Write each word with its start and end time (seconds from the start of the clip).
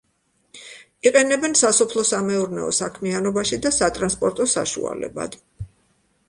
იყენებენ 1.09 1.53
სასოფლო-სამეურნეო 1.59 2.71
საქმიანობაში 2.79 3.61
და 3.67 3.73
სატრანსპორტო 3.77 4.49
საშუალებად. 4.57 5.39